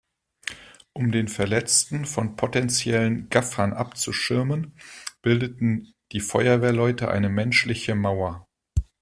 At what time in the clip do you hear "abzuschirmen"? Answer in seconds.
3.71-4.75